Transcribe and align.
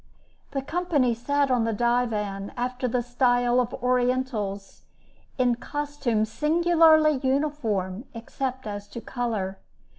The 0.49 0.63
company 0.63 1.13
sat 1.13 1.51
upon 1.51 1.63
the 1.63 1.73
divan 1.73 2.53
after 2.57 2.87
the 2.87 3.03
style 3.03 3.59
of 3.59 3.71
Orientals, 3.75 4.81
in 5.37 5.53
costume 5.53 6.25
singularly 6.25 7.19
uniform, 7.21 8.05
except 8.15 8.65
as 8.65 8.87
to 8.87 8.99
color. 8.99 9.59